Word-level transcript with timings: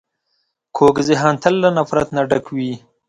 کوږ 0.77 0.95
ذهن 1.09 1.33
تل 1.41 1.55
له 1.63 1.69
نفرت 1.77 2.07
نه 2.15 2.21
ډک 2.29 2.45
وي 2.55 2.73